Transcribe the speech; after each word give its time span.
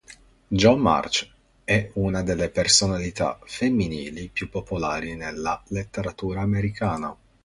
Jo 0.49 0.77
March 0.77 1.29
è 1.63 1.91
una 1.93 2.23
delle 2.23 2.49
personalità 2.49 3.37
femminili 3.45 4.29
più 4.29 4.49
popolari 4.49 5.13
nella 5.15 5.61
letteratura 5.67 6.41
americana. 6.41 7.15